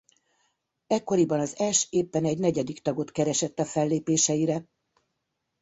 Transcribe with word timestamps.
Ekkoriban 0.87 1.39
az 1.39 1.55
Ash 1.57 1.87
éppen 1.89 2.25
egy 2.25 2.37
negyedik 2.37 2.81
tagot 2.81 3.11
keresett 3.11 3.59
a 3.59 3.65
fellépéseire. 3.65 4.65